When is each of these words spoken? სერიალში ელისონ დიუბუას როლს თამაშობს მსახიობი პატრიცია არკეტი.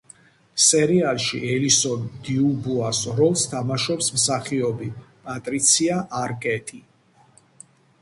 სერიალში 0.67 1.41
ელისონ 1.55 2.07
დიუბუას 2.29 3.03
როლს 3.21 3.45
თამაშობს 3.53 4.11
მსახიობი 4.19 4.91
პატრიცია 5.31 6.03
არკეტი. 6.27 6.87